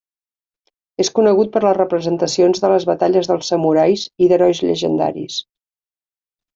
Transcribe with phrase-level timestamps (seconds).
[1.03, 5.41] És conegut per les representacions de les batalles dels samurais i d'herois llegendaris.